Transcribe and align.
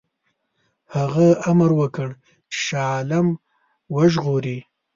هغه 0.95 1.27
امر 1.51 1.71
وکړ 1.79 2.09
چې 2.51 2.57
شاه 2.67 2.85
عالم 2.95 3.27
وژغوري. 3.95 4.59